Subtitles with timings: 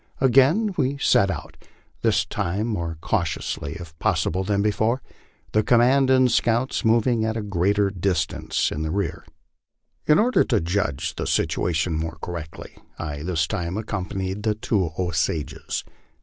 [0.19, 1.55] Again we set out,
[2.01, 4.99] this time more cautiously if possible than before,
[5.51, 9.23] the command and scouts moving at a greater distance in rear.
[10.07, 14.89] In order to judge of the situation more correctly, I this time accompanied the two
[14.97, 15.83] Osages.